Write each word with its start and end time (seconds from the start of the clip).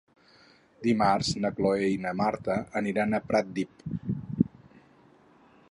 Dimarts 0.87 1.29
na 1.43 1.51
Cloè 1.59 1.89
i 1.97 1.99
na 2.07 2.15
Marta 2.23 2.57
aniran 2.83 3.13
a 3.13 3.21
Pratdip. 3.27 3.87